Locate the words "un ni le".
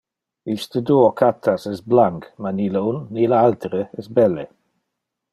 2.93-3.37